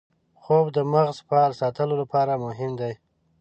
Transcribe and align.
خوب 0.41 0.65
د 0.75 0.77
مغز 0.93 1.17
فعال 1.27 1.51
ساتلو 1.61 1.95
لپاره 2.01 2.41
مهم 2.45 2.71
دی 2.79 2.93